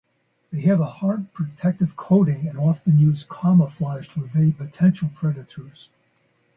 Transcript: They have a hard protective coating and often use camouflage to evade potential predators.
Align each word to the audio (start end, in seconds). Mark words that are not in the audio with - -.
They 0.49 0.61
have 0.61 0.79
a 0.79 0.85
hard 0.87 1.31
protective 1.31 1.95
coating 1.95 2.47
and 2.47 2.57
often 2.57 2.97
use 2.97 3.23
camouflage 3.23 4.07
to 4.07 4.23
evade 4.25 4.57
potential 4.57 5.11
predators. 5.13 5.91